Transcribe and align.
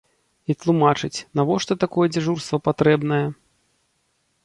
І 0.53 0.55
тлумачыць, 0.63 1.19
навошта 1.41 1.73
такое 1.85 2.07
дзяжурства 2.17 2.63
патрэбнае. 2.71 3.25